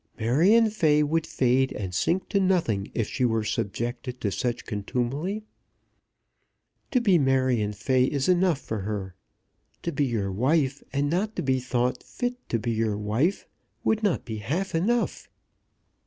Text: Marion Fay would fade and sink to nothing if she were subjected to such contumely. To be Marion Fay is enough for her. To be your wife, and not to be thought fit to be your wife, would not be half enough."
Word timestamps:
Marion 0.19 0.71
Fay 0.71 1.03
would 1.03 1.27
fade 1.27 1.71
and 1.73 1.93
sink 1.93 2.27
to 2.29 2.39
nothing 2.39 2.89
if 2.95 3.07
she 3.07 3.23
were 3.23 3.43
subjected 3.43 4.19
to 4.21 4.31
such 4.31 4.65
contumely. 4.65 5.45
To 6.89 6.99
be 6.99 7.19
Marion 7.19 7.71
Fay 7.71 8.05
is 8.05 8.27
enough 8.27 8.59
for 8.59 8.79
her. 8.79 9.13
To 9.83 9.91
be 9.91 10.05
your 10.05 10.31
wife, 10.31 10.81
and 10.91 11.07
not 11.07 11.35
to 11.35 11.43
be 11.43 11.59
thought 11.59 12.01
fit 12.01 12.33
to 12.49 12.57
be 12.57 12.71
your 12.71 12.97
wife, 12.97 13.45
would 13.83 14.01
not 14.01 14.25
be 14.25 14.37
half 14.37 14.73
enough." 14.73 15.29